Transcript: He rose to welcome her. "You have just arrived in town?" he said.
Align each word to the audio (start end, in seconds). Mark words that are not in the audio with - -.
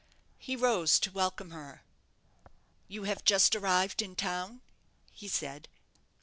He 0.39 0.55
rose 0.55 0.97
to 0.99 1.11
welcome 1.11 1.51
her. 1.51 1.83
"You 2.87 3.03
have 3.03 3.23
just 3.23 3.55
arrived 3.55 4.01
in 4.01 4.15
town?" 4.15 4.61
he 5.11 5.27
said. 5.27 5.67